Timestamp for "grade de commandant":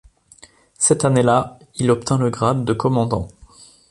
2.31-3.27